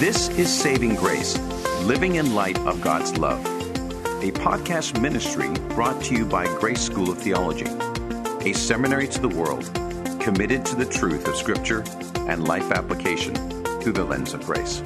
[0.00, 1.38] This is Saving Grace,
[1.82, 3.44] living in light of God's love,
[4.24, 7.66] a podcast ministry brought to you by Grace School of Theology,
[8.48, 9.70] a seminary to the world
[10.18, 11.84] committed to the truth of Scripture
[12.30, 13.34] and life application
[13.82, 14.78] through the lens of grace.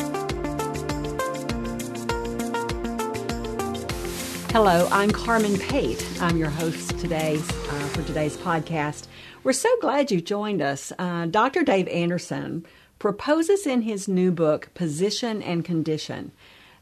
[4.51, 6.05] Hello, I'm Carmen Pate.
[6.21, 9.07] I'm your host today uh, for today's podcast.
[9.45, 10.93] We're so glad you joined us.
[10.99, 11.63] Uh, Dr.
[11.63, 12.67] Dave Anderson
[12.99, 16.33] proposes in his new book, Position and Condition,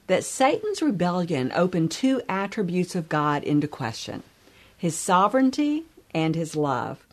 [0.06, 4.22] that Satan's rebellion opened two attributes of God into question
[4.76, 7.06] his sovereignty and his love.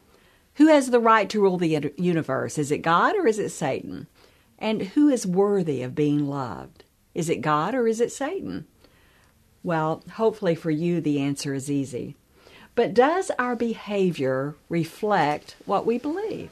[0.56, 2.58] Who has the right to rule the universe?
[2.58, 4.08] Is it God or is it Satan?
[4.58, 6.84] And who is worthy of being loved?
[7.14, 8.66] Is it God or is it Satan?
[9.64, 12.16] Well, hopefully for you, the answer is easy.
[12.76, 16.52] But does our behavior reflect what we believe?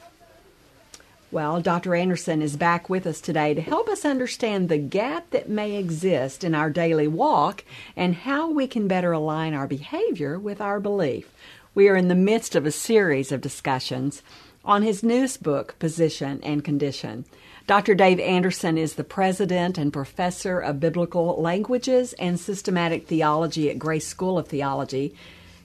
[1.30, 1.94] Well, Dr.
[1.94, 6.42] Anderson is back with us today to help us understand the gap that may exist
[6.42, 11.30] in our daily walk and how we can better align our behavior with our belief.
[11.74, 14.22] We are in the midst of a series of discussions
[14.64, 17.26] on his newest book, Position and Condition.
[17.66, 17.94] Dr.
[17.94, 24.06] Dave Anderson is the president and professor of biblical languages and systematic theology at Grace
[24.06, 25.14] School of Theology.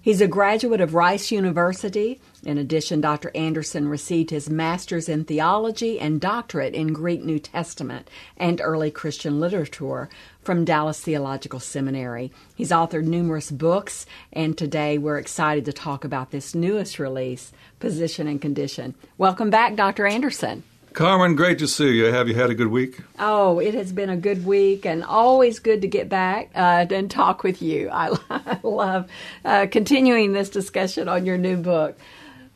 [0.03, 2.19] He's a graduate of Rice University.
[2.45, 3.31] In addition, Dr.
[3.33, 9.39] Anderson received his master's in theology and doctorate in Greek New Testament and early Christian
[9.39, 10.09] literature
[10.41, 12.33] from Dallas Theological Seminary.
[12.53, 18.27] He's authored numerous books, and today we're excited to talk about this newest release, Position
[18.27, 18.95] and Condition.
[19.17, 20.05] Welcome back, Dr.
[20.05, 20.63] Anderson.
[20.93, 22.05] Carmen, great to see you.
[22.05, 22.99] Have you had a good week?
[23.17, 27.09] Oh, it has been a good week and always good to get back uh, and
[27.09, 27.89] talk with you.
[27.89, 29.09] I, I love
[29.43, 31.97] uh, continuing this discussion on your new book.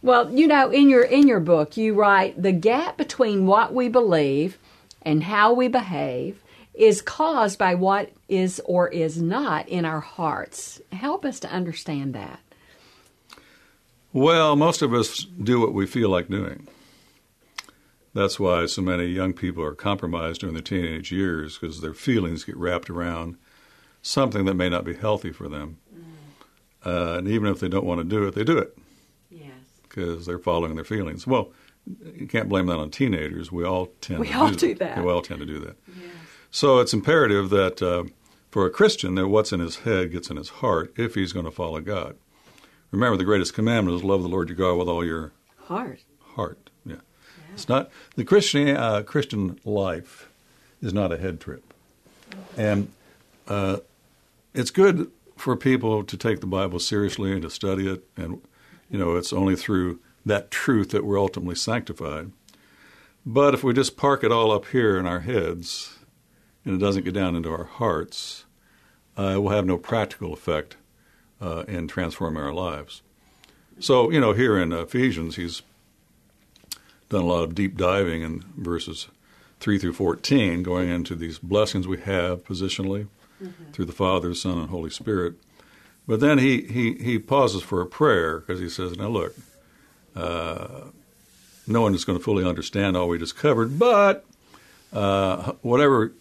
[0.03, 3.89] Well, you know, in your in your book, you write the gap between what we
[3.89, 4.59] believe
[5.01, 6.39] and how we behave
[6.75, 10.79] is caused by what is or is not in our hearts.
[10.91, 12.39] Help us to understand that.
[14.13, 16.67] Well, most of us do what we feel like doing.
[18.17, 22.43] That's why so many young people are compromised during their teenage years because their feelings
[22.43, 23.37] get wrapped around
[24.01, 25.77] something that may not be healthy for them.
[25.95, 26.03] Mm.
[26.83, 28.75] Uh, and even if they don't want to do it, they do it.
[29.29, 29.51] Yes.
[29.83, 31.27] Because they're following their feelings.
[31.27, 31.51] Well,
[32.15, 33.51] you can't blame that on teenagers.
[33.51, 35.03] We all tend we to all do, do that.
[35.03, 35.75] We all tend to do that.
[35.87, 36.09] Yes.
[36.49, 38.05] So it's imperative that uh,
[38.49, 41.45] for a Christian that what's in his head gets in his heart if he's going
[41.45, 42.17] to follow God.
[42.89, 45.33] Remember, the greatest commandment is love the Lord your God with all your
[45.65, 46.03] heart.
[46.35, 46.66] Heart.
[47.57, 50.29] It's not the Christian uh, Christian life
[50.79, 51.73] is not a head trip,
[52.55, 52.91] and
[53.47, 53.77] uh,
[54.53, 58.03] it's good for people to take the Bible seriously and to study it.
[58.15, 58.43] And
[58.91, 62.31] you know, it's only through that truth that we're ultimately sanctified.
[63.25, 65.97] But if we just park it all up here in our heads
[66.63, 68.45] and it doesn't get down into our hearts,
[69.17, 70.75] uh, it will have no practical effect
[71.41, 73.01] uh, in transforming our lives.
[73.79, 75.63] So, you know, here in Ephesians, he's
[77.09, 79.07] done a lot of deep diving in verses
[79.59, 83.07] 3 through 14, going into these blessings we have positionally
[83.41, 83.71] mm-hmm.
[83.71, 85.35] through the Father, Son, and Holy Spirit.
[86.07, 89.35] But then he, he, he pauses for a prayer because he says, Now look,
[90.15, 90.85] uh,
[91.65, 94.25] no one is going to fully understand all we just covered, but
[94.93, 96.13] uh, whatever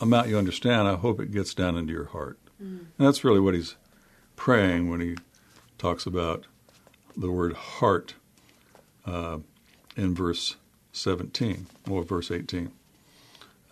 [0.00, 2.38] amount you understand, I hope it gets down into your heart.
[2.62, 2.78] Mm-hmm.
[2.98, 3.76] And that's really what he's
[4.36, 5.16] praying when he
[5.78, 6.46] talks about
[7.16, 8.14] the word heart.
[9.06, 9.38] Uh,
[9.96, 10.56] in verse
[10.92, 12.72] 17 or verse 18.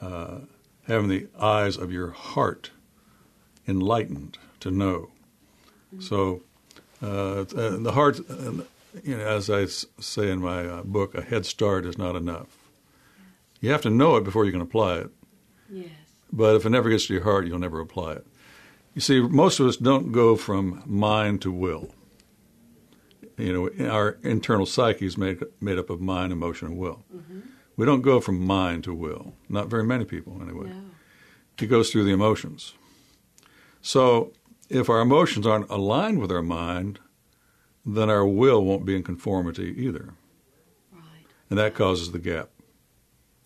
[0.00, 0.38] Uh,
[0.86, 2.70] having the eyes of your heart
[3.66, 5.10] enlightened to know.
[5.94, 6.00] Mm-hmm.
[6.00, 6.42] So
[7.02, 8.64] uh, uh the heart, uh,
[9.02, 12.48] you know, as I say in my uh, book, a head start is not enough.
[13.60, 15.10] You have to know it before you can apply it.
[15.70, 15.88] Yes.
[16.32, 18.26] But if it never gets to your heart, you'll never apply it.
[18.94, 21.92] You see, most of us don't go from mind to will
[23.38, 27.04] you know, our internal psyche is made, made up of mind, emotion, and will.
[27.14, 27.40] Mm-hmm.
[27.76, 29.34] We don't go from mind to will.
[29.48, 30.70] Not very many people, anyway.
[30.70, 30.82] No.
[31.60, 32.74] It goes through the emotions.
[33.80, 34.32] So
[34.68, 36.98] if our emotions aren't aligned with our mind,
[37.86, 40.14] then our will won't be in conformity either.
[40.92, 41.26] Right.
[41.50, 42.50] And that causes the gap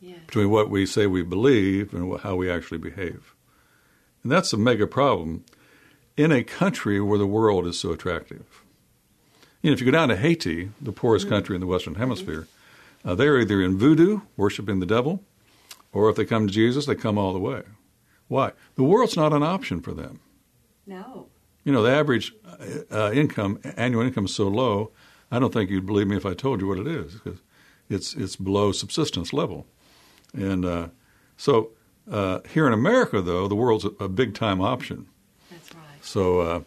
[0.01, 0.19] yes.
[0.27, 3.35] between what we say we believe and how we actually behave.
[4.23, 5.45] And that's a mega problem
[6.17, 8.62] in a country where the world is so attractive
[9.63, 11.35] you know, if you go down to Haiti, the poorest mm-hmm.
[11.35, 12.47] country in the Western Hemisphere,
[13.05, 15.25] uh, they're either in voodoo, worshiping the devil,
[15.93, 17.63] or if they come to Jesus, they come all the way.
[18.29, 18.53] Why?
[18.75, 20.21] The world's not an option for them.
[20.87, 21.29] No.
[21.65, 24.91] You know, the average uh, uh income, annual income is so low,
[25.31, 27.41] I don't think you'd believe me if I told you what it is, because
[27.89, 29.67] it's, it's below subsistence level.
[30.35, 30.89] And uh,
[31.37, 31.71] so
[32.11, 35.07] Uh, here in America, though, the world's a, a big time option.
[35.49, 36.05] That's right.
[36.05, 36.61] So, uh,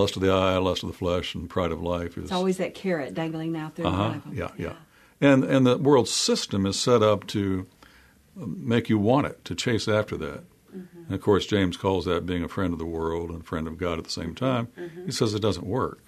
[0.00, 2.56] lust of the eye, lust of the flesh, and pride of life is It's always
[2.58, 4.32] that carrot dangling out there uh-huh, them.
[4.32, 4.74] yeah, yeah,
[5.20, 7.66] and and the world system is set up to
[8.36, 10.44] make you want it, to chase after that.
[10.74, 11.04] Mm-hmm.
[11.06, 13.66] And of course, James calls that being a friend of the world and a friend
[13.66, 14.68] of God at the same time.
[14.78, 15.06] Mm-hmm.
[15.06, 16.00] He says it doesn't work.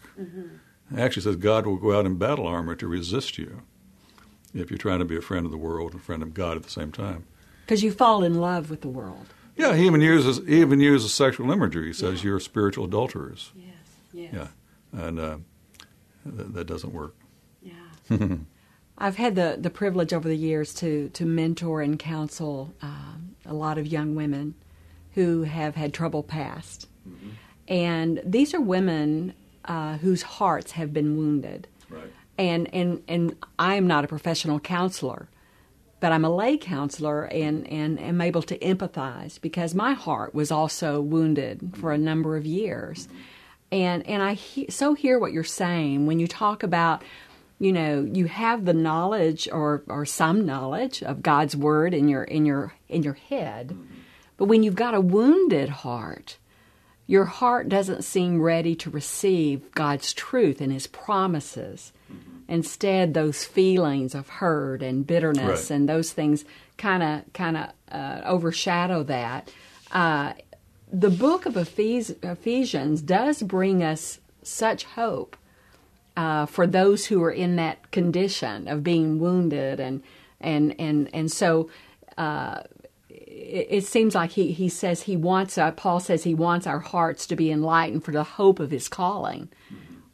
[0.94, 3.62] He actually says God will go out in battle armor to resist you
[4.54, 6.56] if you're trying to be a friend of the world and a friend of God
[6.56, 7.24] at the same time.
[7.64, 9.26] Because you fall in love with the world.
[9.56, 11.88] Yeah, he even uses he even uses sexual imagery.
[11.88, 13.52] He says you're spiritual adulterers.
[13.54, 13.71] Yes,
[14.12, 14.32] yes.
[14.32, 14.48] Yeah,
[14.92, 15.36] and uh,
[16.26, 17.14] that, that doesn't work.
[17.62, 18.18] Yeah.
[18.98, 23.54] I've had the, the privilege over the years to, to mentor and counsel um, a
[23.54, 24.54] lot of young women
[25.14, 26.88] who have had trouble past.
[27.68, 31.68] And these are women uh, whose hearts have been wounded.
[31.88, 32.12] Right.
[32.38, 35.28] And, and, and I am not a professional counselor,
[36.00, 40.50] but I'm a lay counselor and, and am able to empathize because my heart was
[40.50, 43.08] also wounded for a number of years.
[43.72, 47.02] And, and I he- so hear what you're saying when you talk about,
[47.58, 52.22] you know, you have the knowledge or, or some knowledge of God's word in your,
[52.22, 53.76] in your, in your head.
[54.36, 56.36] But when you've got a wounded heart,
[57.06, 61.92] your heart doesn't seem ready to receive God's truth and His promises.
[62.48, 65.76] Instead, those feelings of hurt and bitterness Right.
[65.76, 66.44] and those things
[66.76, 69.50] kind of kind of uh, overshadow that.
[69.90, 70.34] Uh,
[70.92, 75.36] the book of Ephes- Ephesians does bring us such hope
[76.16, 80.02] uh, for those who are in that condition of being wounded and
[80.40, 81.70] and and and so
[82.18, 82.60] uh,
[83.08, 86.80] it, it seems like he he says he wants uh, Paul says he wants our
[86.80, 89.48] hearts to be enlightened for the hope of his calling.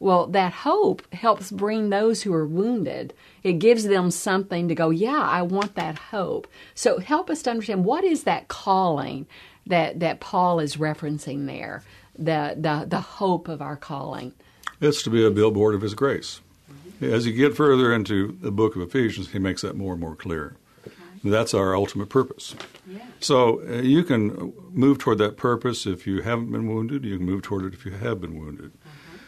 [0.01, 3.13] Well, that hope helps bring those who are wounded.
[3.43, 6.47] It gives them something to go, yeah, I want that hope.
[6.73, 9.27] So help us to understand what is that calling
[9.69, 11.83] that that Paul is referencing there,
[12.17, 14.33] the the the hope of our calling.
[14.81, 16.41] It's to be a billboard of His grace.
[17.01, 20.15] As you get further into the book of Ephesians, he makes that more and more
[20.15, 20.57] clear.
[21.23, 22.55] That's our ultimate purpose.
[22.87, 22.99] Yeah.
[23.19, 27.05] So uh, you can move toward that purpose if you haven't been wounded.
[27.05, 28.71] You can move toward it if you have been wounded.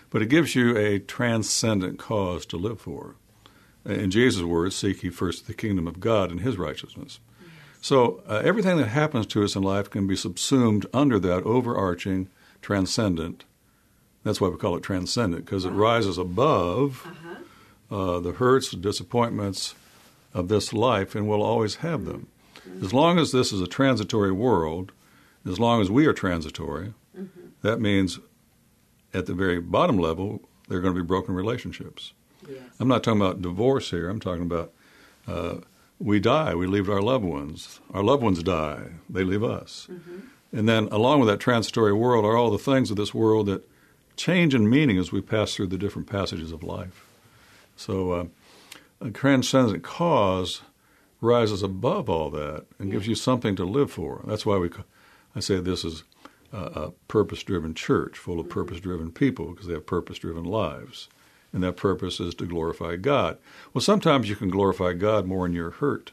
[0.09, 3.15] But it gives you a transcendent cause to live for.
[3.85, 7.19] In Jesus' words, seek ye first the kingdom of God and his righteousness.
[7.81, 12.29] So uh, everything that happens to us in life can be subsumed under that overarching,
[12.61, 13.43] transcendent.
[14.23, 17.07] That's why we call it transcendent, because it rises above
[17.89, 19.73] uh, the hurts, the disappointments
[20.33, 22.27] of this life, and we'll always have them.
[22.83, 24.91] As long as this is a transitory world,
[25.45, 26.93] as long as we are transitory,
[27.63, 28.19] that means
[29.11, 32.13] at the very bottom level, there are going to be broken relationships.
[32.47, 32.59] Yes.
[32.79, 34.07] I'm not talking about divorce here.
[34.07, 34.71] I'm talking about
[35.27, 35.55] uh,
[36.01, 37.79] we die, we leave our loved ones.
[37.93, 39.87] Our loved ones die, they leave us.
[40.51, 43.69] And then, along with that transitory world, are all the things of this world that
[44.17, 47.05] change in meaning as we pass through the different passages of life.
[47.75, 48.25] So, uh,
[48.99, 50.61] a transcendent cause
[51.21, 54.23] rises above all that and gives you something to live for.
[54.27, 54.69] That's why we,
[55.35, 56.03] I say this is
[56.51, 61.07] a, a purpose-driven church, full of purpose-driven people, because they have purpose-driven lives,
[61.53, 63.37] and that purpose is to glorify God.
[63.73, 66.11] Well, sometimes you can glorify God more when you're hurt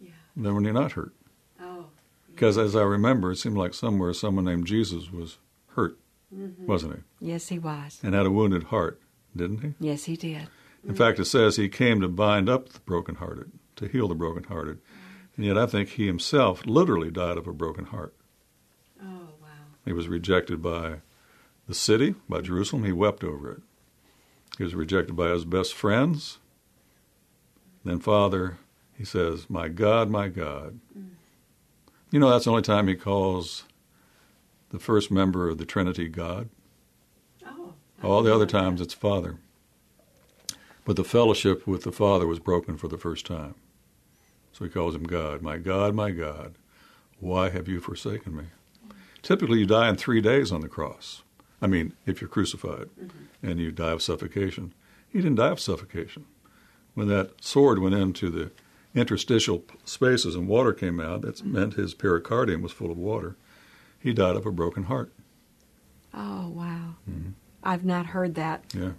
[0.00, 0.10] Yeah.
[0.36, 1.12] than when you're not hurt.
[1.60, 1.86] Oh.
[2.32, 5.38] Because as I remember, it seemed like somewhere someone named Jesus was
[5.74, 5.96] hurt,
[6.34, 6.66] mm-hmm.
[6.66, 7.30] wasn't he?
[7.30, 8.00] Yes, he was.
[8.02, 9.00] And had a wounded heart,
[9.36, 9.74] didn't he?
[9.78, 10.48] Yes, he did.
[10.86, 14.78] In fact, it says he came to bind up the brokenhearted, to heal the brokenhearted.
[15.36, 18.14] And yet I think he himself literally died of a broken heart.
[19.02, 19.48] Oh, wow.
[19.84, 20.96] He was rejected by
[21.68, 22.84] the city, by Jerusalem.
[22.84, 23.62] He wept over it.
[24.58, 26.38] He was rejected by his best friends.
[27.84, 28.58] Then, Father,
[28.96, 30.80] he says, My God, my God.
[32.10, 33.64] You know, that's the only time he calls
[34.70, 36.48] the first member of the Trinity God.
[37.46, 37.74] Oh.
[38.02, 39.36] All the other times it's Father.
[40.84, 43.54] But the fellowship with the Father was broken for the first time.
[44.52, 45.40] So he calls him God.
[45.40, 46.54] My God, my God,
[47.20, 48.44] why have you forsaken me?
[49.22, 51.22] Typically, you die in three days on the cross.
[51.62, 52.88] I mean, if you're crucified
[53.42, 54.72] and you die of suffocation.
[55.08, 56.26] He didn't die of suffocation.
[56.94, 58.50] When that sword went into the
[58.94, 63.36] interstitial spaces and water came out, that meant his pericardium was full of water.
[63.98, 65.12] He died of a broken heart.
[66.14, 66.94] Oh, wow.
[67.62, 68.64] I've not heard that.
[68.74, 68.92] Yeah.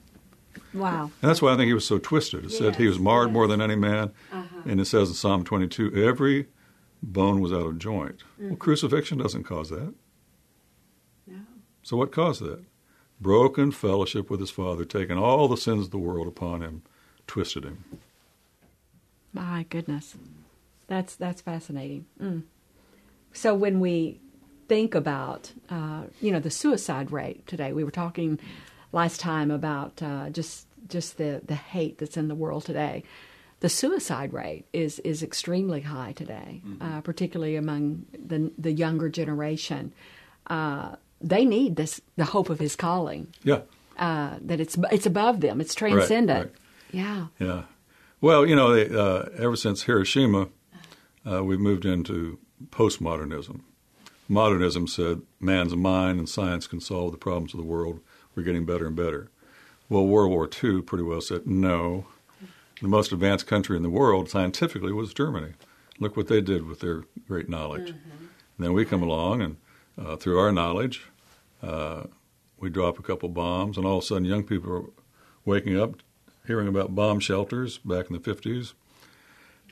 [0.73, 1.11] Wow.
[1.21, 2.45] And that's why I think he was so twisted.
[2.45, 3.33] It said he was marred yes.
[3.33, 4.11] more than any man.
[4.31, 4.61] Uh-huh.
[4.65, 6.47] And it says in Psalm 22, every
[7.01, 8.19] bone was out of joint.
[8.19, 8.49] Mm-hmm.
[8.49, 9.93] Well, crucifixion doesn't cause that.
[11.83, 12.63] So what caused that?
[13.19, 16.81] Broken fellowship with his Father, taking all the sins of the world upon him,
[17.27, 17.83] twisted him.
[19.33, 20.15] My goodness.
[20.87, 22.05] That's that's fascinating.
[22.21, 22.43] Mm.
[23.33, 24.19] So when we
[24.67, 28.39] think about, uh, you know, the suicide rate today, we were talking
[28.91, 33.03] last time about uh, just just the the hate that's in the world today.
[33.61, 36.81] The suicide rate is is extremely high today, mm-hmm.
[36.81, 39.93] uh, particularly among the the younger generation.
[40.47, 43.33] Uh, they need this the hope of His calling.
[43.43, 43.61] Yeah.
[43.97, 45.61] Uh, that it's it's above them.
[45.61, 46.39] It's transcendent.
[46.39, 46.55] Right, right.
[46.91, 47.27] Yeah.
[47.39, 47.61] Yeah.
[48.19, 50.49] Well, you know, they, uh, ever since Hiroshima,
[51.29, 53.61] uh, we've moved into postmodernism.
[54.27, 57.99] Modernism said man's mind and science can solve the problems of the world.
[58.35, 59.29] We're getting better and better.
[59.89, 62.05] Well, World War II pretty well said no.
[62.81, 65.53] The most advanced country in the world scientifically was Germany.
[65.99, 67.89] Look what they did with their great knowledge.
[67.89, 68.25] Mm-hmm.
[68.57, 69.57] And then we come along, and
[69.97, 71.05] uh, through our knowledge,
[71.61, 72.03] uh,
[72.57, 74.85] we drop a couple bombs, and all of a sudden, young people are
[75.45, 75.95] waking up,
[76.45, 78.73] hearing about bomb shelters back in the 50s,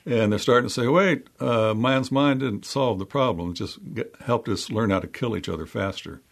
[0.06, 3.78] and they're starting to say, wait, uh, man's mind didn't solve the problem, it just
[3.94, 6.22] get, helped us learn how to kill each other faster.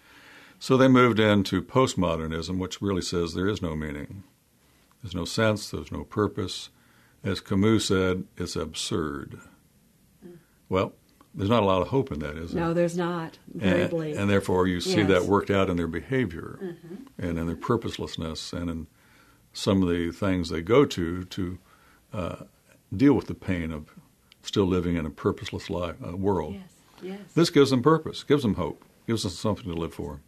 [0.58, 4.24] So they moved into postmodernism, which really says there is no meaning.
[5.02, 6.70] There's no sense, there's no purpose.
[7.22, 9.40] As Camus said, it's absurd.
[10.26, 10.38] Mm.
[10.68, 10.94] Well,
[11.38, 12.64] there's not a lot of hope in that, is there?
[12.64, 13.38] No, there's not.
[13.60, 15.08] And, and therefore, you see yes.
[15.08, 16.96] that worked out in their behavior mm-hmm.
[17.16, 18.86] and in their purposelessness and in
[19.52, 21.58] some of the things they go to to
[22.12, 22.36] uh,
[22.94, 23.86] deal with the pain of
[24.42, 26.54] still living in a purposeless life, uh, world.
[26.54, 26.62] Yes.
[27.00, 27.20] Yes.
[27.36, 30.20] This gives them purpose, gives them hope, gives them something to live for.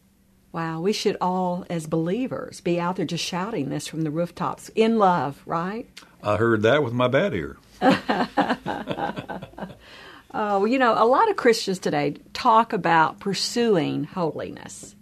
[0.53, 4.69] Wow, we should all, as believers, be out there just shouting this from the rooftops
[4.75, 5.89] in love, right?
[6.23, 7.57] I heard that with my bad ear.
[10.33, 14.95] oh, you know, a lot of Christians today talk about pursuing holiness.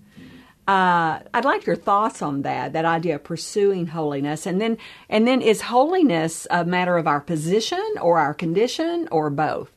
[0.68, 4.78] Uh, I'd like your thoughts on that, that idea of pursuing holiness, and then
[5.10, 9.72] and then is holiness a matter of our position or our condition or both?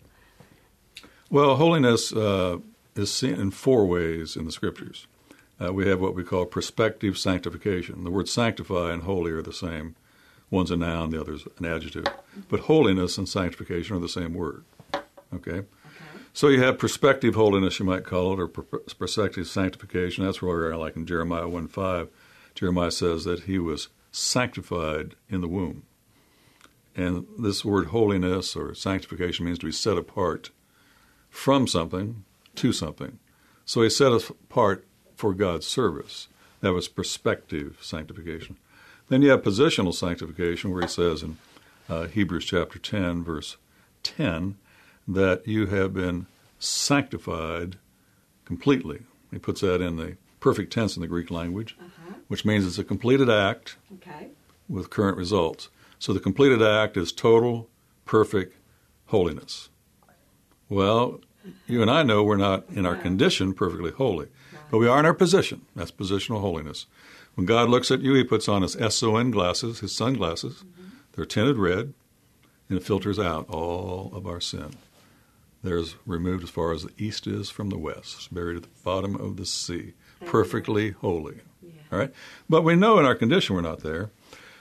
[1.30, 2.58] Well, holiness uh,
[2.94, 5.06] is seen in four ways in the scriptures.
[5.58, 8.04] Uh, we have what we call prospective sanctification.
[8.04, 9.96] The words sanctify and holy are the same.
[10.50, 12.04] One's a noun, the other's an adjective.
[12.50, 14.64] But holiness and sanctification are the same word.
[15.34, 15.62] Okay?
[16.32, 20.24] So you have prospective holiness, you might call it, or prospective sanctification.
[20.24, 22.08] That's where, we're like in Jeremiah 1 5,
[22.54, 25.84] Jeremiah says that he was sanctified in the womb.
[26.94, 30.50] And this word holiness or sanctification means to be set apart
[31.30, 32.24] from something
[32.56, 33.18] to something.
[33.64, 34.86] So he set us apart
[35.16, 36.28] for God's service.
[36.60, 38.58] That was prospective sanctification.
[39.08, 41.38] Then you have positional sanctification, where he says in
[41.88, 43.56] uh, Hebrews chapter 10, verse
[44.02, 44.56] 10,
[45.06, 46.26] that you have been
[46.58, 47.76] sanctified
[48.44, 49.02] completely.
[49.30, 52.14] He puts that in the perfect tense in the Greek language, uh-huh.
[52.28, 54.28] which means it's a completed act okay.
[54.68, 55.68] with current results.
[55.98, 57.68] So the completed act is total,
[58.04, 58.56] perfect
[59.06, 59.68] holiness.
[60.68, 61.20] Well,
[61.66, 64.28] you and I know we're not in our condition perfectly holy,
[64.70, 65.62] but we are in our position.
[65.76, 66.86] That's positional holiness.
[67.34, 70.56] When God looks at you, He puts on His SON glasses, His sunglasses.
[70.56, 70.88] Mm-hmm.
[71.12, 71.94] They're tinted red,
[72.68, 74.76] and it filters out all of our sin.
[75.62, 79.14] There's removed as far as the east is from the west, buried at the bottom
[79.14, 79.92] of the sea,
[80.24, 81.40] perfectly holy.
[81.62, 81.70] Yeah.
[81.92, 82.12] All right?
[82.48, 84.10] But we know in our condition we're not there.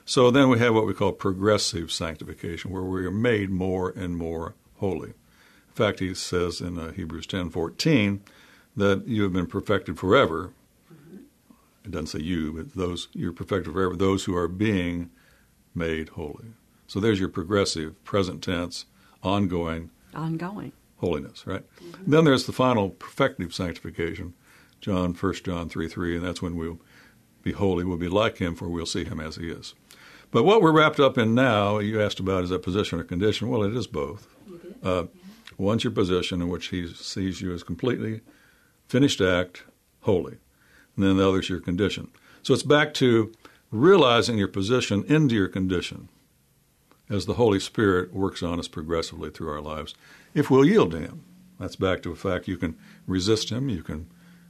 [0.05, 4.15] So then we have what we call progressive sanctification, where we are made more and
[4.15, 5.09] more holy.
[5.09, 8.19] In fact, he says in uh, Hebrews 10:14
[8.75, 10.53] that you have been perfected forever.
[10.91, 11.17] Mm-hmm.
[11.85, 13.95] It doesn't say you, but those you're perfected forever.
[13.95, 15.09] Those who are being
[15.73, 16.53] made holy.
[16.87, 18.85] So there's your progressive, present tense,
[19.23, 21.63] ongoing, ongoing holiness, right?
[21.77, 22.11] Mm-hmm.
[22.11, 24.33] Then there's the final perfective sanctification,
[24.79, 26.79] John, 1 John 3 3, and that's when we'll
[27.43, 29.73] be holy, we'll be like him, for we'll see him as he is.
[30.29, 33.49] But what we're wrapped up in now, you asked about is that position or condition.
[33.49, 34.27] Well, it is both.
[34.81, 35.05] Uh,
[35.57, 38.21] one's your position in which he sees you as completely
[38.87, 39.63] finished act,
[40.01, 40.37] holy.
[40.95, 42.09] And then the other's your condition.
[42.43, 43.33] So it's back to
[43.71, 46.09] realizing your position into your condition
[47.09, 49.95] as the Holy Spirit works on us progressively through our lives
[50.33, 51.23] if we'll yield to Him.
[51.59, 54.07] That's back to the fact you can resist Him, you can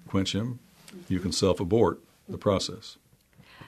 [0.07, 0.59] quench Him,
[1.07, 2.97] you can self abort the process.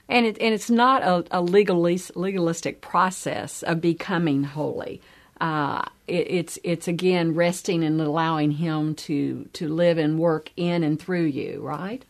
[0.08, 5.00] And, it, and it's not a, a legalistic process of becoming holy.
[5.40, 10.82] Uh, it, it's it's again resting and allowing Him to to live and work in
[10.84, 12.04] and through you, right?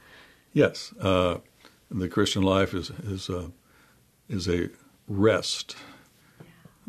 [0.53, 1.39] Yes, uh,
[1.91, 3.51] the Christian life is is a,
[4.29, 4.69] is a
[5.09, 5.77] rest,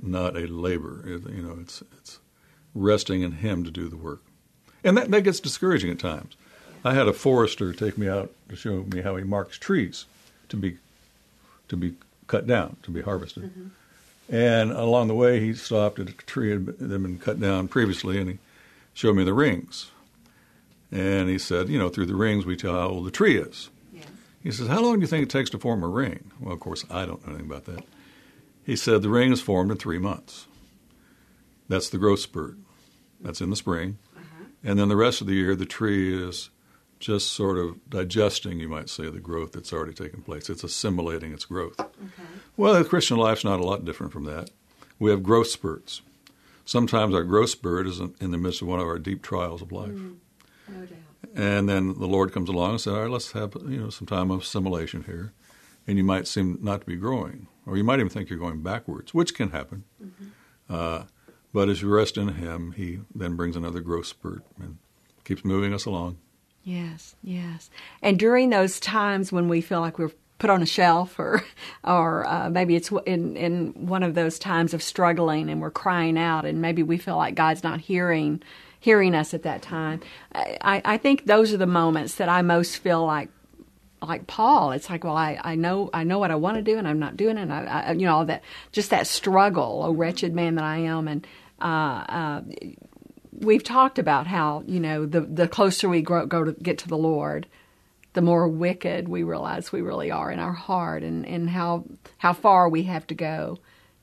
[0.02, 1.04] not a labor.
[1.08, 2.20] It, you know, it's it's
[2.76, 4.22] resting in Him to do the work.
[4.84, 6.36] And that, that gets discouraging at times.
[6.84, 10.06] I had a forester take me out to show me how he marks trees
[10.50, 10.78] to be
[11.68, 11.96] to be
[12.28, 13.46] cut down, to be harvested.
[13.46, 13.68] Mm-hmm.
[14.36, 18.20] And along the way, he stopped at a tree that had been cut down previously,
[18.20, 18.38] and he
[18.94, 19.90] showed me the rings.
[20.92, 23.70] And he said, you know, through the rings we tell how old the tree is.
[23.92, 24.06] Yes.
[24.44, 26.32] He says, how long do you think it takes to form a ring?
[26.40, 27.84] Well, of course, I don't know anything about that.
[28.64, 30.48] He said the ring is formed in three months.
[31.68, 32.56] That's the growth spurt.
[33.26, 33.98] That's in the spring.
[34.16, 34.46] Uh-huh.
[34.64, 36.52] And then the rest of the year, the tree is
[37.00, 40.50] just sort of digesting, you might say, the growth that's already taken place.
[40.50, 41.80] It's assimilating its growth.
[41.80, 41.92] Okay.
[42.56, 44.52] Well, the Christian life's not a lot different from that.
[45.00, 46.02] We have growth spurts.
[46.64, 49.72] Sometimes our growth spurt is in the midst of one of our deep trials of
[49.72, 49.90] life.
[49.90, 50.16] Mm,
[50.70, 51.00] no doubt.
[51.36, 54.08] And then the Lord comes along and says, all right, let's have you know some
[54.08, 55.34] time of assimilation here.
[55.88, 58.64] And you might seem not to be growing, or you might even think you're going
[58.64, 59.84] backwards, which can happen.
[60.70, 61.04] Uh,
[61.56, 64.78] but as you rest in Him, He then brings another growth spurt and
[65.24, 66.18] keeps moving us along.
[66.66, 67.70] Yes, yes.
[68.02, 71.46] And during those times when we feel like we're put on a shelf, or
[71.86, 76.18] or uh, maybe it's in in one of those times of struggling and we're crying
[76.18, 78.44] out, and maybe we feel like God's not hearing
[78.78, 80.02] hearing us at that time.
[80.34, 83.30] I, I think those are the moments that I most feel like
[84.02, 84.74] like Paul.
[84.74, 87.00] It's like, well, I, I know I know what I want to do, and I'm
[87.00, 87.50] not doing it.
[87.50, 88.44] I, I, you know, all that
[88.74, 89.84] just that struggle.
[89.86, 91.26] Oh, wretched man that I am, and
[91.62, 92.42] uh, uh,
[93.32, 96.88] we've talked about how you know the the closer we grow, go to get to
[96.88, 97.48] the Lord,
[98.14, 101.86] the more wicked we realize we really are in our heart, and and how
[102.18, 103.60] how far we have to go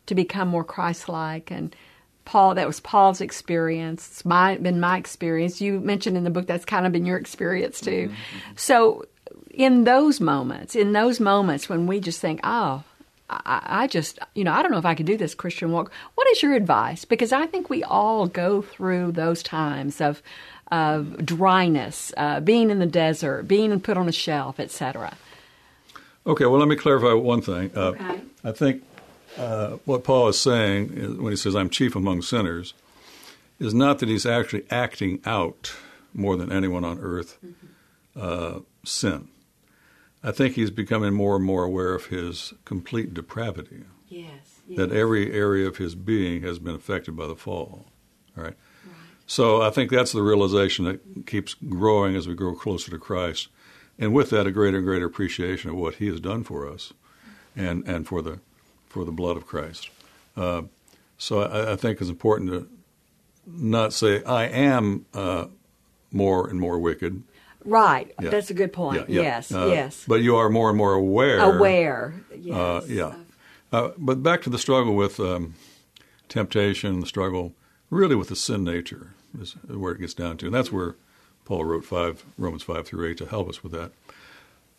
[0.06, 1.50] to become more Christ-like.
[1.50, 1.74] And
[2.24, 4.08] Paul, that was Paul's experience.
[4.08, 5.60] It's my been my experience.
[5.60, 8.08] You mentioned in the book that's kind of been your experience too.
[8.08, 8.52] Mm-hmm.
[8.56, 9.04] So,
[9.50, 12.84] in those moments, in those moments when we just think, oh.
[13.44, 15.92] I, I just, you know, I don't know if I could do this Christian walk.
[16.14, 17.04] What is your advice?
[17.04, 20.22] Because I think we all go through those times of,
[20.70, 25.16] of dryness, uh, being in the desert, being put on a shelf, etc.
[26.26, 27.70] Okay, well, let me clarify one thing.
[27.74, 28.20] Uh, Okay.
[28.44, 28.82] I think
[29.38, 32.74] uh, what Paul is saying is, when he says, I'm chief among sinners,
[33.58, 35.74] is not that he's actually acting out
[36.12, 37.38] more than anyone on earth
[38.16, 39.28] uh, sin.
[40.24, 44.60] I think he's becoming more and more aware of his complete depravity, Yes.
[44.76, 47.86] that every area of his being has been affected by the fall.
[48.36, 48.54] All right?
[49.26, 53.48] So I think that's the realization that keeps growing as we grow closer to Christ.
[53.98, 56.92] And with that, a greater and greater appreciation of what he has done for us
[57.56, 58.40] and, and for, the,
[58.88, 59.90] for the blood of Christ.
[60.36, 60.62] Uh,
[61.18, 62.68] so I, I think it's important to
[63.46, 65.46] not say, I am uh,
[66.10, 67.22] more and more wicked.
[67.64, 68.12] Right.
[68.20, 68.30] Yeah.
[68.30, 69.08] That's a good point.
[69.08, 69.22] Yeah, yeah.
[69.22, 69.52] Yes.
[69.52, 70.04] Uh, yes.
[70.06, 71.38] But you are more and more aware.
[71.40, 72.14] Aware.
[72.36, 72.56] Yes.
[72.56, 73.14] Uh, yeah.
[73.72, 75.54] Uh, but back to the struggle with um,
[76.28, 77.54] temptation, the struggle
[77.90, 80.46] really with the sin nature is where it gets down to.
[80.46, 80.96] And that's where
[81.44, 83.92] Paul wrote five Romans 5 through 8 to help us with that.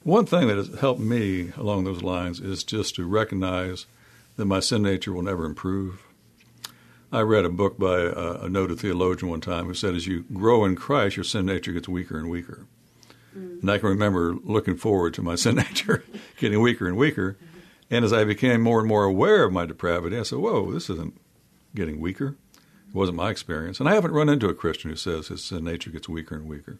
[0.03, 3.85] One thing that has helped me along those lines is just to recognize
[4.35, 6.03] that my sin nature will never improve.
[7.13, 10.25] I read a book by a, a noted theologian one time who said, as you
[10.33, 12.65] grow in Christ, your sin nature gets weaker and weaker.
[13.35, 16.03] And I can remember looking forward to my sin nature
[16.37, 17.37] getting weaker and weaker.
[17.91, 20.89] And as I became more and more aware of my depravity, I said, whoa, this
[20.89, 21.19] isn't
[21.75, 22.35] getting weaker.
[22.89, 23.79] It wasn't my experience.
[23.79, 26.47] And I haven't run into a Christian who says his sin nature gets weaker and
[26.47, 26.79] weaker.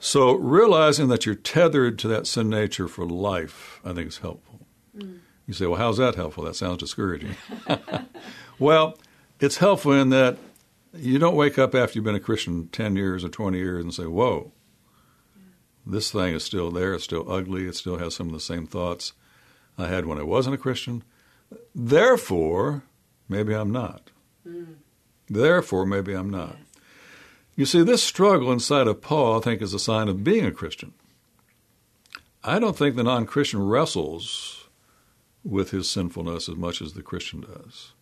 [0.00, 4.66] So realizing that you're tethered to that sin nature for life, I think is helpful.
[4.96, 5.20] Mm.
[5.46, 6.42] You say, well, how's that helpful?
[6.44, 7.36] That sounds discouraging.
[8.58, 8.98] well,
[9.40, 10.38] it's helpful in that
[10.94, 13.92] you don't wake up after you've been a Christian 10 years or 20 years and
[13.92, 14.52] say, whoa,
[15.86, 16.94] this thing is still there.
[16.94, 17.66] It's still ugly.
[17.66, 19.12] It still has some of the same thoughts
[19.78, 21.04] I had when I wasn't a Christian.
[21.74, 22.82] Therefore,
[23.28, 24.10] maybe I'm not.
[24.42, 24.64] Hmm.
[25.28, 26.56] Therefore, maybe I'm not.
[27.54, 30.52] You see, this struggle inside of Paul, I think, is a sign of being a
[30.52, 30.92] Christian.
[32.44, 34.68] I don't think the non Christian wrestles
[35.42, 37.92] with his sinfulness as much as the Christian does.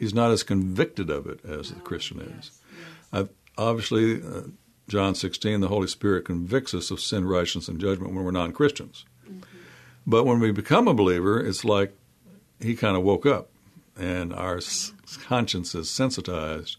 [0.00, 2.50] He's not as convicted of it as the Christian is.
[3.12, 4.44] I, obviously, uh,
[4.88, 8.52] John 16, the Holy Spirit convicts us of sin, righteousness, and judgment when we're non
[8.52, 9.04] Christians.
[10.06, 11.94] But when we become a believer, it's like
[12.60, 13.50] he kind of woke up
[13.94, 14.92] and our s-
[15.24, 16.78] conscience is sensitized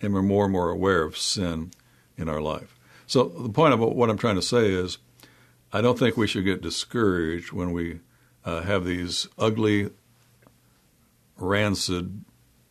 [0.00, 1.72] and we're more and more aware of sin
[2.16, 2.78] in our life.
[3.08, 4.98] So the point of what I'm trying to say is
[5.72, 7.98] I don't think we should get discouraged when we
[8.44, 9.90] uh, have these ugly,
[11.36, 12.24] rancid,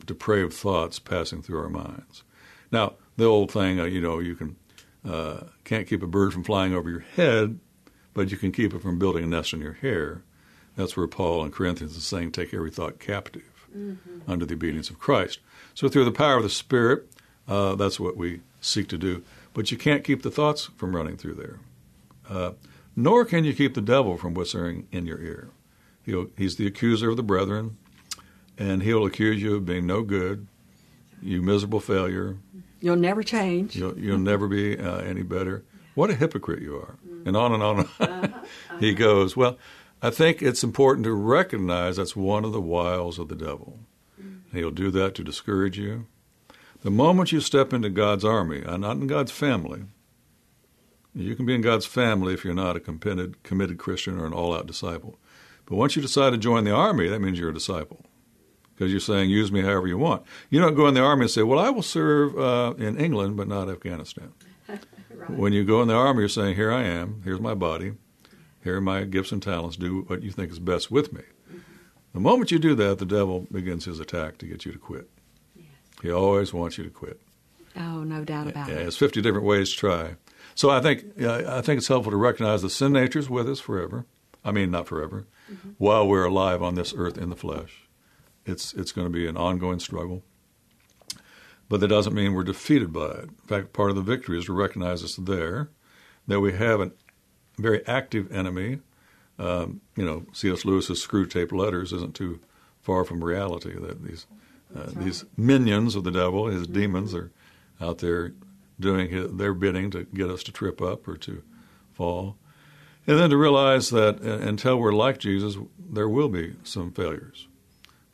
[0.05, 2.23] depraved thoughts passing through our minds.
[2.71, 4.55] Now, the old thing, uh, you know, you can
[5.07, 7.59] uh, can't keep a bird from flying over your head,
[8.13, 10.23] but you can keep it from building a nest in your hair.
[10.75, 13.43] That's where Paul in Corinthians is saying, take every thought captive
[14.27, 15.39] under the obedience of Christ.
[15.73, 17.07] So through the power of the Spirit,
[17.47, 19.23] uh, that's what we seek to do.
[19.53, 21.59] But you can't keep the thoughts from running through there.
[22.29, 22.53] Uh,
[22.95, 25.49] nor can you keep the devil from whispering in your ear.
[26.03, 27.77] He'll, he's the accuser of the brethren,
[28.57, 30.47] and he'll accuse you of being no good,
[31.21, 32.37] you miserable failure.
[32.79, 33.75] You'll never change.
[33.75, 35.63] You'll, you'll never be uh, any better.
[35.95, 36.95] What a hypocrite you are.
[37.25, 37.79] And on and on.
[37.79, 38.27] Uh-huh.
[38.79, 39.57] he goes, Well,
[40.01, 43.79] I think it's important to recognize that's one of the wiles of the devil.
[44.51, 46.05] He'll do that to discourage you.
[46.81, 49.83] The moment you step into God's army, and not in God's family,
[51.15, 54.33] you can be in God's family if you're not a committed, committed Christian or an
[54.33, 55.17] all out disciple.
[55.65, 58.05] But once you decide to join the army, that means you're a disciple
[58.73, 60.23] because you're saying, use me however you want.
[60.49, 63.37] You don't go in the army and say, well, I will serve uh, in England
[63.37, 64.33] but not Afghanistan.
[64.67, 65.29] right.
[65.29, 67.93] When you go in the army, you're saying, here I am, here's my body,
[68.63, 71.21] here are my gifts and talents, do what you think is best with me.
[71.21, 71.59] Mm-hmm.
[72.13, 75.09] The moment you do that, the devil begins his attack to get you to quit.
[75.55, 75.65] Yes.
[76.01, 77.19] He always wants you to quit.
[77.75, 78.77] Oh, no doubt about yeah, it.
[78.79, 80.15] There's 50 different ways to try.
[80.55, 83.59] So I think I think it's helpful to recognize the sin nature is with us
[83.59, 84.05] forever.
[84.45, 85.71] I mean, not forever, mm-hmm.
[85.77, 87.87] while we're alive on this earth in the flesh.
[88.45, 90.23] It's it's going to be an ongoing struggle,
[91.69, 93.23] but that doesn't mean we're defeated by it.
[93.23, 95.69] In fact, part of the victory is to recognize it's there,
[96.27, 96.91] that we have a
[97.57, 98.79] very active enemy.
[99.39, 100.63] Um, you know, C.S.
[100.63, 102.39] Lewis's Screwtape Letters isn't too
[102.81, 103.73] far from reality.
[103.73, 104.27] That these
[104.75, 104.99] uh, right.
[104.99, 106.73] these minions of the devil, his mm-hmm.
[106.73, 107.31] demons, are
[107.79, 108.33] out there
[108.79, 111.43] doing his, their bidding to get us to trip up or to
[111.93, 112.37] fall.
[113.05, 117.47] And then to realize that until we're like Jesus, there will be some failures.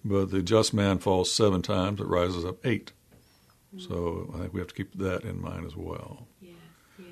[0.04, 2.92] But the just man falls seven times, it rises up 8
[3.76, 3.80] mm-hmm.
[3.80, 6.28] So I think we have to keep that in mind as well.
[6.42, 6.54] Yes,
[6.98, 7.08] yes.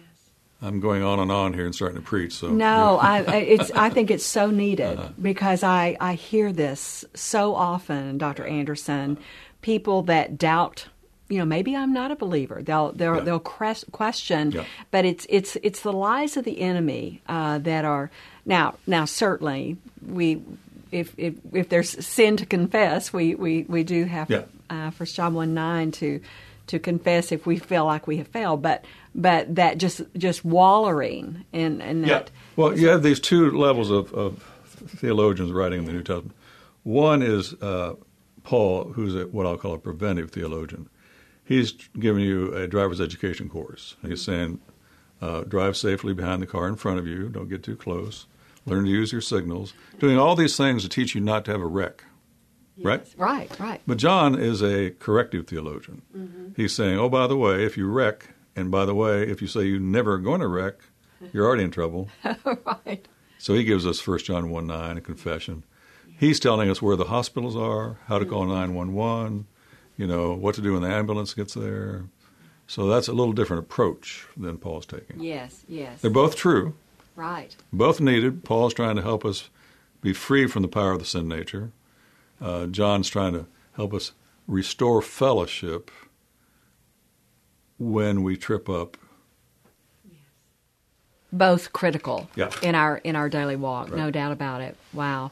[0.62, 2.34] I'm going on and on here and starting to preach.
[2.34, 3.71] So no, I, it's.
[3.71, 5.10] I think it's so needed uh-huh.
[5.21, 8.45] because I I hear this so often, Dr.
[8.45, 9.17] Anderson.
[9.62, 10.88] People that doubt
[11.30, 12.62] you know maybe I'm not a believer.
[12.63, 13.21] They'll they'll yeah.
[13.21, 14.63] they'll question, yeah.
[14.91, 18.10] but it's it's it's the lies of the enemy uh, that are
[18.45, 20.41] now now certainly we
[20.91, 24.43] if if if there's sin to confess, we we we do have yeah.
[24.69, 26.21] uh, First John one nine to
[26.67, 31.45] to confess if we feel like we have failed, but but that just just wallowing
[31.52, 32.08] in in that.
[32.08, 32.39] Yeah.
[32.56, 36.36] Well, you have these two levels of, of theologians writing in the New Testament.
[36.84, 37.95] One is uh,
[38.43, 40.89] Paul, who's a, what I'll call a preventive theologian
[41.47, 43.95] he's giving you a driver's education course.
[44.06, 44.60] He's saying,
[45.21, 48.28] uh, drive safely behind the car in front of you, don't get too close,
[48.67, 51.62] learn to use your signals, doing all these things to teach you not to have
[51.62, 52.03] a wreck.
[52.75, 52.86] Yes.
[52.86, 53.13] Right?
[53.17, 53.82] Right, right.
[53.88, 56.03] But John is a corrective theologian.
[56.15, 56.49] Mm-hmm.
[56.56, 59.47] He's saying, oh, by the way, if you wreck, and by the way, if you
[59.47, 60.75] say you're never going to wreck,
[61.34, 62.10] you're already in trouble.
[62.86, 63.08] right.
[63.39, 65.63] So he gives us 1 John 1 9, a confession.
[66.19, 69.45] He's telling us where the hospitals are, how to call 911,
[69.95, 72.06] you know, what to do when the ambulance gets there.
[72.65, 75.21] So that's a little different approach than Paul's taking.
[75.21, 76.01] Yes, yes.
[76.01, 76.75] They're both true.
[77.17, 77.56] Right.
[77.73, 78.43] Both needed.
[78.43, 79.49] Paul's trying to help us
[80.01, 81.71] be free from the power of the sin nature.
[82.39, 84.12] Uh, John's trying to help us
[84.47, 85.89] restore fellowship
[87.80, 88.97] when we trip up.
[90.08, 90.19] Yes.
[91.34, 92.51] Both critical yeah.
[92.62, 93.97] in our in our daily walk, right.
[93.97, 94.77] no doubt about it.
[94.93, 95.32] Wow.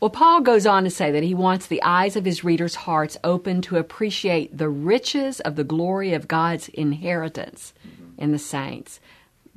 [0.00, 3.16] Well, Paul goes on to say that he wants the eyes of his readers' hearts
[3.22, 8.20] open to appreciate the riches of the glory of God's inheritance mm-hmm.
[8.20, 9.00] in the saints.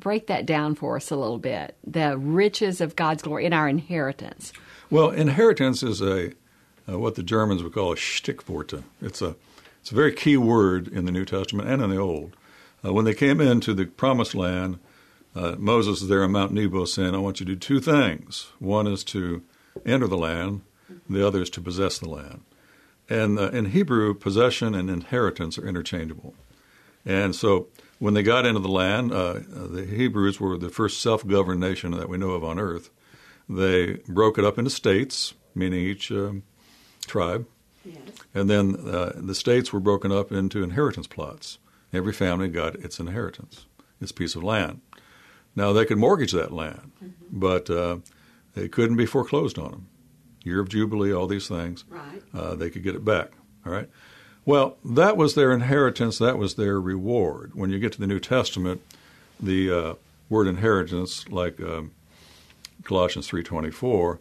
[0.02, 1.78] Break that down for us a little bit.
[1.86, 4.52] The riches of God's glory in our inheritance.
[4.90, 6.34] Well, inheritance is a
[6.90, 8.84] uh, what the Germans would call a Stichworte.
[9.00, 9.36] It's a
[9.80, 12.36] it's a very key word in the New Testament and in the Old.
[12.84, 14.80] Uh, when they came into the Promised Land,
[15.36, 18.48] uh, Moses is there on Mount Nebo saying, "I want you to do two things.
[18.58, 19.44] One is to
[19.86, 20.62] enter the land,
[21.08, 22.42] the other is to possess the land.
[23.08, 26.34] And uh, in Hebrew, possession and inheritance are interchangeable.
[27.06, 27.68] And so
[28.02, 31.92] when they got into the land, uh, the Hebrews were the first self governed nation
[31.92, 32.90] that we know of on earth.
[33.48, 36.42] They broke it up into states, meaning each um,
[37.06, 37.46] tribe.
[37.86, 38.00] Yes.
[38.34, 41.60] And then uh, the states were broken up into inheritance plots.
[41.94, 43.68] Every family got its inheritance,
[44.00, 44.82] its piece of land.
[45.56, 47.12] Now, they could mortgage that land, mm-hmm.
[47.30, 47.98] but uh,
[48.56, 49.88] it couldn't be foreclosed on them.
[50.44, 51.86] Year of Jubilee, all these things.
[51.88, 52.24] Right.
[52.34, 53.34] Uh, they could get it back.
[53.64, 53.90] All right.
[54.46, 56.18] Well, that was their inheritance.
[56.18, 57.52] That was their reward.
[57.54, 58.82] When you get to the New Testament,
[59.40, 59.94] the uh,
[60.30, 61.92] word inheritance, like um,
[62.84, 64.20] Colossians three twenty four,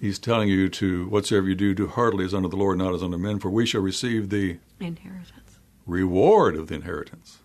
[0.00, 3.02] he's telling you to whatsoever you do, do heartily as unto the Lord, not as
[3.02, 7.38] unto men, for we shall receive the inheritance reward of the inheritance.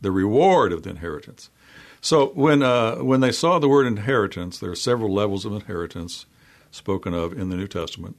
[0.00, 1.50] The reward of the inheritance.
[2.00, 6.26] So when uh, when they saw the word inheritance, there are several levels of inheritance
[6.70, 8.16] spoken of in the New Testament,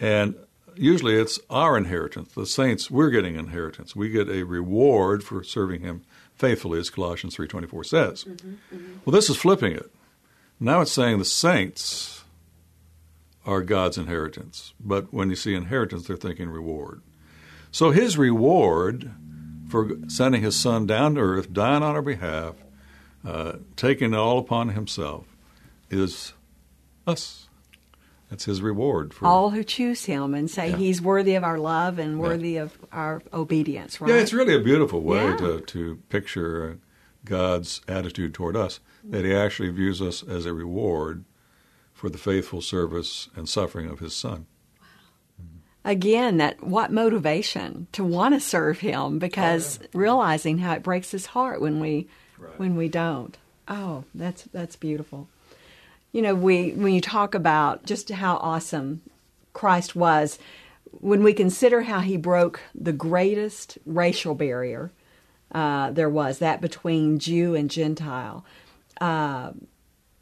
[0.00, 0.34] and
[0.76, 2.32] usually it's our inheritance.
[2.34, 3.96] The saints, we're getting inheritance.
[3.96, 6.02] We get a reward for serving Him
[6.34, 8.24] faithfully, as Colossians three twenty four says.
[8.24, 8.92] Mm-hmm, mm-hmm.
[9.04, 9.90] Well, this is flipping it.
[10.60, 12.24] Now it's saying the saints
[13.44, 17.02] are God's inheritance, but when you see inheritance, they're thinking reward.
[17.70, 19.10] So His reward
[19.68, 22.54] for sending His Son down to earth, dying on our behalf
[23.24, 25.26] uh, taking it all upon himself,
[25.90, 26.32] is
[27.06, 27.41] us.
[28.32, 30.76] That's his reward for all who choose him and say Yeah.
[30.76, 34.00] he's worthy of our love and worthy of our obedience.
[34.00, 34.08] Right?
[34.08, 35.36] Yeah, it's really a beautiful way Yeah.
[35.36, 36.74] to, to picture uh,
[37.26, 41.26] God's attitude toward us, that He actually views us as a reward
[41.92, 44.46] for the faithful service and suffering of His Son.
[45.84, 51.26] again that what motivation to want to serve him because realizing how it breaks his
[51.26, 52.58] heart when we Right.
[52.58, 53.36] when we don't
[53.68, 55.28] oh that's that's beautiful
[56.12, 59.02] you know we when you talk about just how awesome
[59.52, 60.38] christ was
[60.92, 64.90] when we consider how he broke the greatest racial barrier
[65.52, 68.44] uh, there was that between jew and gentile
[69.00, 69.52] uh,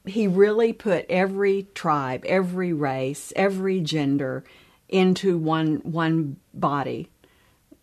[0.07, 4.45] he really put every tribe, every race, every gender
[4.89, 7.11] into one one body,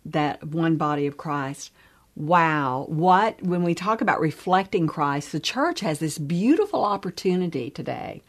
[0.05, 1.71] that one body of Christ.
[2.17, 8.23] Wow, what when we talk about reflecting Christ, the church has this beautiful opportunity today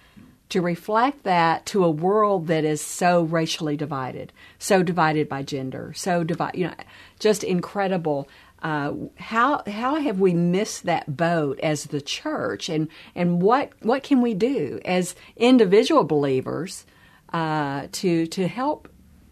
[0.51, 5.95] to reflect that to a world that is so racially divided, so divided by gender,
[5.97, 6.75] so divided, you know,
[7.19, 8.29] just incredible.
[8.61, 14.03] Uh, how how have we missed that boat as the church, and and what what
[14.03, 16.85] can we do as individual believers
[17.33, 18.87] uh, to to help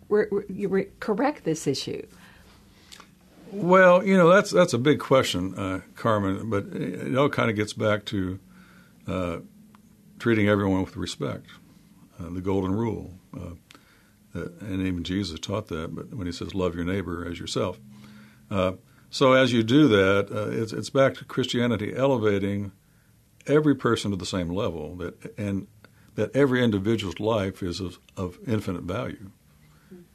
[0.08, 2.06] re- re- correct this issue?
[3.52, 6.50] Well, you know that's that's a big question, uh, Carmen.
[6.50, 8.40] But it all kind of gets back to
[9.06, 9.38] uh,
[10.18, 11.46] treating everyone with respect,
[12.18, 13.54] uh, the golden rule, uh,
[14.32, 15.94] that, and even Jesus taught that.
[15.94, 17.78] But when he says, "Love your neighbor as yourself,"
[18.50, 18.72] uh,
[19.10, 22.72] so as you do that, uh, it's it's back to Christianity elevating
[23.46, 25.68] every person to the same level that and
[26.16, 29.30] that every individual's life is of, of infinite value.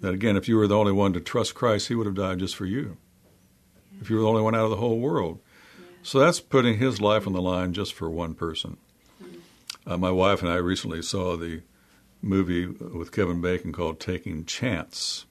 [0.01, 2.39] That again, if you were the only one to trust Christ, He would have died
[2.39, 2.97] just for you
[4.01, 5.39] if you were the only one out of the whole world.
[6.03, 8.77] So that's putting his life on the line just for one person.
[9.85, 11.61] Uh, my wife and I recently saw the
[12.21, 15.25] movie with Kevin Bacon called Taking Chance.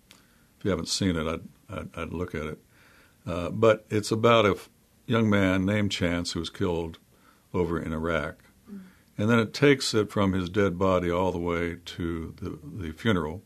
[0.58, 2.58] If you haven't seen it, I'd, I'd, I'd look at it.
[3.26, 4.70] Uh, but it's about a f-
[5.06, 6.98] young man named Chance who was killed
[7.52, 8.44] over in Iraq.
[9.18, 12.92] And then it takes it from his dead body all the way to the, the
[12.92, 13.42] funeral.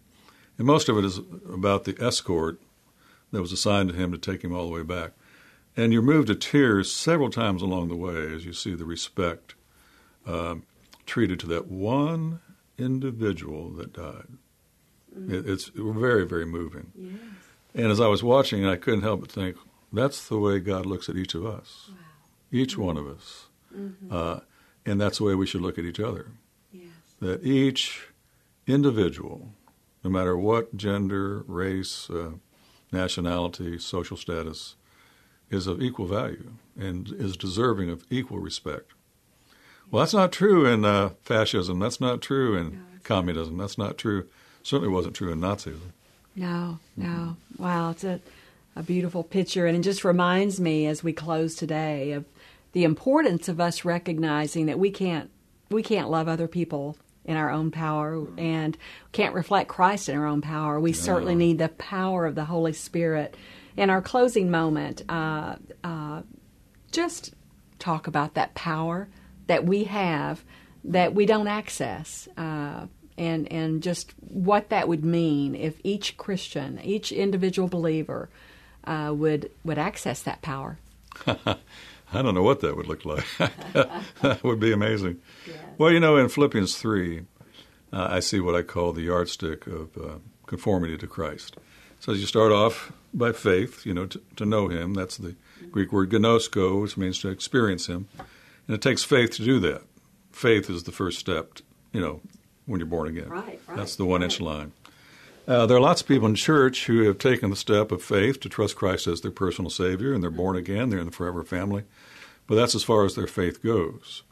[0.57, 2.61] And most of it is about the escort
[3.35, 5.13] that was assigned to him to take him all the way back.
[5.77, 9.55] And you're moved to tears several times along the way as you see the respect
[10.27, 10.63] um,
[11.05, 12.41] treated to that one
[12.79, 14.29] individual that died.
[15.29, 16.93] It, it's very, very moving.
[17.75, 19.57] And as I was watching, I couldn't help but think,
[19.93, 21.91] that's the way God looks at each of us,
[22.51, 23.47] each one of us.
[24.11, 24.41] Uh,
[24.87, 26.29] and that's the way we should look at each other.
[27.21, 28.09] That each
[28.67, 29.51] individual,
[30.03, 32.33] no matter what gender, race, uh,
[32.95, 34.77] nationality, social status,
[35.51, 38.93] is of equal value and is deserving of equal respect.
[39.91, 41.79] Well, that's not true in uh, fascism.
[41.79, 43.59] That's not true in communism.
[43.59, 44.27] That's not true.
[44.63, 45.93] Certainly wasn't true in Nazism.
[46.35, 47.37] No, no.
[47.59, 48.21] Wow, it's a,
[48.75, 49.67] a beautiful picture.
[49.67, 52.25] And it just reminds me as we close today of
[52.73, 55.31] the importance of us recognizing that we can't
[55.71, 58.77] we can't love other people in our own power and
[59.13, 60.79] can't reflect Christ in our own power.
[60.79, 63.37] We certainly need the power of the Holy Spirit.
[63.77, 66.23] In our closing moment, uh, uh,
[66.93, 67.35] just
[67.79, 69.09] talk about that power
[69.47, 70.45] that we have
[70.85, 72.29] that we don't access.
[72.37, 78.29] Uh, and, and just what that would mean if each Christian, each individual believer,
[78.85, 80.79] uh, would would access that power.
[81.27, 83.25] I don't know what that would look like.
[83.73, 85.21] that would be amazing.
[85.77, 87.23] Well, you know, in Philippians 3,
[87.93, 91.57] uh, I see what I call the yardstick of uh, conformity to Christ.
[91.99, 94.95] So you start off by faith, you know, to, to know Him.
[94.95, 95.35] That's the
[95.73, 98.07] Greek word gnosko, which means to experience Him.
[98.69, 99.83] And it takes faith to do that.
[100.31, 101.59] Faith is the first step,
[101.93, 102.21] you know,
[102.67, 103.29] when you're born again.
[103.29, 104.73] Right, right, That's the one inch line.
[105.49, 108.39] Uh, there are lots of people in church who have taken the step of faith
[108.41, 110.89] to trust Christ as their personal Savior, and they're born again.
[110.89, 111.83] They're in the forever family.
[112.47, 114.23] But that's as far as their faith goes.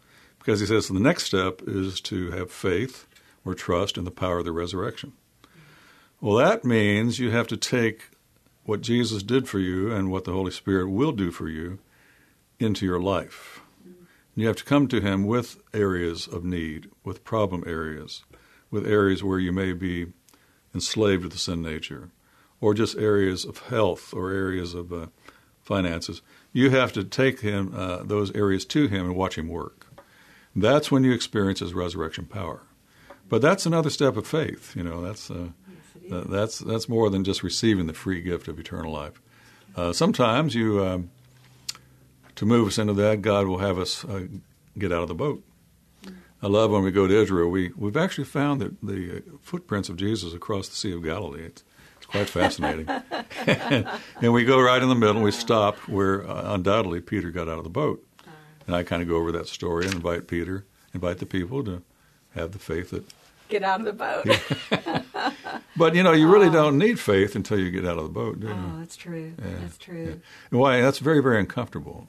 [0.43, 3.07] Because he says the next step is to have faith
[3.45, 5.13] or trust in the power of the resurrection.
[6.21, 8.11] Well, that means you have to take
[8.65, 11.79] what Jesus did for you and what the Holy Spirit will do for you
[12.59, 13.61] into your life.
[14.35, 18.25] You have to come to Him with areas of need, with problem areas,
[18.69, 20.13] with areas where you may be
[20.75, 22.11] enslaved to the sin nature,
[22.61, 25.07] or just areas of health or areas of uh,
[25.61, 26.21] finances.
[26.53, 29.82] You have to take him uh, those areas to him and watch him work.
[30.55, 32.63] That's when you experience his resurrection power.
[33.29, 34.77] But that's another step of faith.
[34.77, 35.49] You know, that's uh,
[36.09, 39.23] that's that's more than just receiving the free gift of eternal life.
[39.75, 41.11] Uh, sometimes you um,
[42.37, 44.27] to move us into that, God will have us uh,
[44.79, 45.43] get out of the boat.
[46.43, 47.49] I love when we go to Israel.
[47.49, 51.45] We we've actually found that the uh, footprints of Jesus across the Sea of Galilee.
[51.45, 51.65] It's,
[51.99, 52.89] it's quite fascinating.
[53.47, 53.89] and,
[54.21, 55.23] and, we go right in the middle.
[55.23, 58.05] We stop where uh, undoubtedly Peter got out of the boat,
[58.73, 61.83] and I kind of go over that story and invite Peter, invite the people to
[62.35, 63.05] have the faith that
[63.51, 65.35] get out of the boat.
[65.77, 66.53] but you know, you really oh.
[66.53, 68.55] don't need faith until you get out of the boat, do you?
[68.55, 69.35] Oh, that's true.
[69.39, 69.51] Yeah.
[69.61, 70.05] That's true.
[70.05, 70.51] Yeah.
[70.51, 70.81] And why?
[70.81, 72.09] That's very, very uncomfortable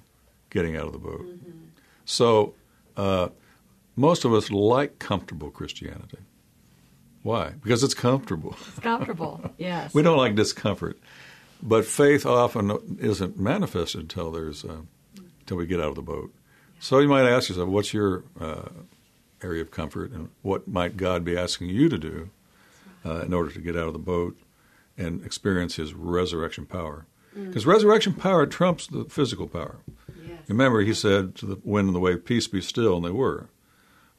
[0.51, 1.21] getting out of the boat.
[1.21, 1.51] Mm-hmm.
[2.05, 2.53] So.
[2.95, 3.29] Uh,
[3.95, 6.17] most of us like comfortable Christianity.
[7.21, 7.49] Why?
[7.61, 8.55] Because it's comfortable.
[8.69, 9.93] It's comfortable, yes.
[9.93, 10.99] we don't like discomfort.
[11.61, 14.81] But faith often isn't manifested until there's uh,
[15.39, 16.33] until we get out of the boat.
[16.83, 18.67] So you might ask yourself, what's your uh,
[19.41, 22.29] area of comfort, and what might God be asking you to do
[23.05, 24.37] uh, in order to get out of the boat
[24.97, 27.05] and experience His resurrection power?
[27.33, 27.67] Because mm.
[27.67, 29.77] resurrection power trumps the physical power.
[30.27, 30.41] Yes.
[30.49, 33.47] Remember, He said to the wind and the wave, "Peace, be still," and they were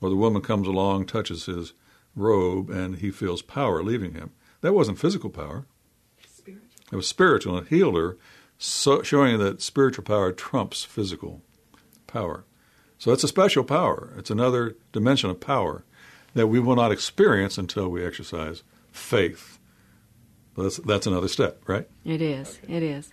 [0.00, 1.72] or the woman comes along, touches his
[2.16, 4.30] robe, and he feels power leaving him.
[4.60, 5.66] That wasn't physical power.
[6.26, 6.68] Spiritual.
[6.92, 8.16] It was spiritual, and it healed her,
[8.58, 11.42] so, showing that spiritual power trumps physical
[12.06, 12.44] power.
[13.04, 14.14] So it's a special power.
[14.16, 15.84] It's another dimension of power
[16.32, 18.62] that we will not experience until we exercise
[18.92, 19.58] faith.
[20.56, 21.86] That's, that's another step, right?
[22.06, 22.58] It is.
[22.64, 22.76] Okay.
[22.76, 23.12] It is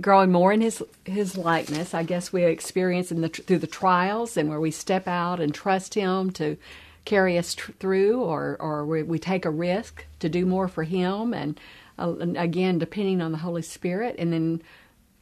[0.00, 1.92] growing more in his his likeness.
[1.92, 5.52] I guess we experience in the through the trials and where we step out and
[5.52, 6.56] trust him to
[7.04, 10.84] carry us tr- through, or or we, we, take a risk to do more for
[10.84, 11.58] him, and,
[11.98, 14.62] uh, again depending on the Holy Spirit, and then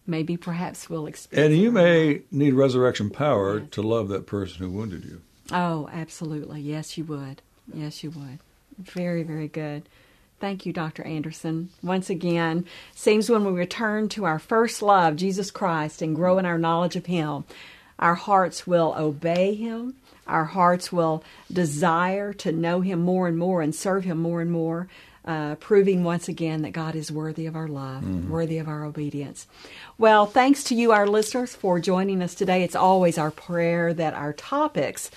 [0.07, 1.53] maybe perhaps we'll experience.
[1.53, 3.69] And you may need resurrection power yes.
[3.73, 5.21] to love that person who wounded you.
[5.53, 6.61] Oh, absolutely.
[6.61, 7.43] Yes, you would.
[7.73, 8.39] Yes, you would.
[8.79, 9.89] Very, very good.
[10.41, 11.03] Thank you, Dr.
[11.03, 11.69] Anderson.
[11.83, 16.47] Once again, seems when we return to our first love, Jesus Christ, and grow in
[16.47, 17.45] our knowledge of Him,
[17.99, 19.97] our hearts will obey Him.
[20.27, 24.51] Our hearts will desire to know Him more and more and serve Him more and
[24.51, 24.89] more,
[25.25, 28.31] uh, proving once again that God is worthy of our love, mm-hmm.
[28.31, 29.47] worthy of our obedience.
[29.99, 32.63] Well, thanks to you, our listeners, for joining us today.
[32.63, 35.11] It's always our prayer that our topics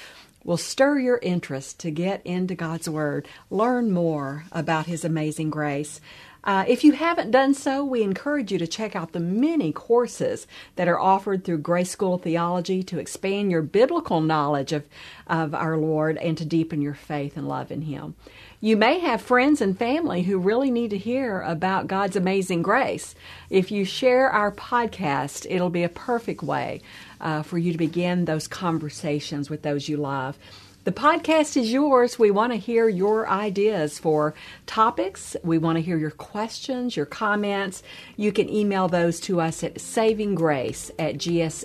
[0.43, 6.01] will stir your interest to get into God's Word, learn more about His amazing grace.
[6.43, 10.45] Uh, if you haven't done so, we encourage you to check out the many courses
[10.75, 14.85] that are offered through Grace School of Theology to expand your biblical knowledge of,
[15.25, 18.15] of our Lord and to deepen your faith and love in Him.
[18.63, 23.13] You may have friends and family who really need to hear about God's amazing grace.
[23.49, 26.81] If you share our podcast, it'll be a perfect way
[27.19, 30.37] uh, for you to begin those conversations with those you love.
[30.85, 32.17] The podcast is yours.
[32.17, 34.33] We want to hear your ideas for
[34.65, 35.35] topics.
[35.43, 37.83] We want to hear your questions, your comments.
[38.15, 41.59] You can email those to us at savinggrace at gsot.edu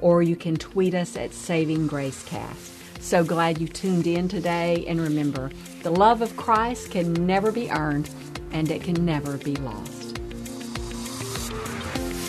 [0.00, 2.79] or you can tweet us at savinggracecast.
[3.00, 4.84] So glad you tuned in today.
[4.86, 5.50] And remember,
[5.82, 8.08] the love of Christ can never be earned
[8.52, 10.18] and it can never be lost.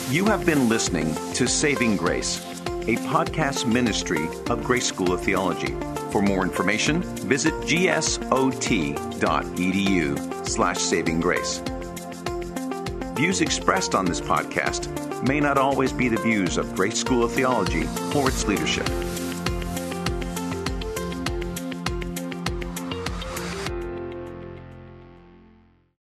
[0.10, 5.74] You have been listening to Saving Grace, a podcast ministry of Grace School of Theology.
[6.12, 8.08] For more information, visit gsot.edu
[10.48, 11.62] slash saving grace.
[13.16, 14.90] Views expressed on this podcast
[15.28, 18.90] may not always be the views of Grace School of Theology or its leadership.